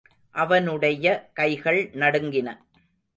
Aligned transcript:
அவனுடைய 0.35 1.29
கைகள் 1.33 1.89
நடுங்கின. 1.93 2.49